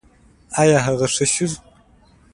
ایا 0.61 0.79
هغه 0.87 1.07
ښه 1.13 1.25
شو؟ 1.33 1.47